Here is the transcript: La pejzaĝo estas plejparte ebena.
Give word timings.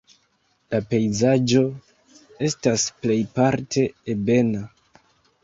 La 0.73 0.77
pejzaĝo 0.93 1.61
estas 2.49 2.87
plejparte 3.05 3.87
ebena. 4.17 4.65